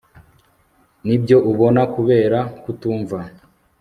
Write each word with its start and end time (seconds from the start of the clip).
Nibyo 1.05 1.37
ubona 1.51 1.81
kubera 1.95 2.39
kutumva 2.61 3.17